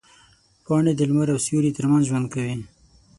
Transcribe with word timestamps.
پاڼې 0.65 0.91
د 0.95 1.01
لمر 1.09 1.27
او 1.33 1.39
سیوري 1.45 1.71
ترمنځ 1.77 2.03
ژوند 2.09 2.25
کوي. 2.33 2.55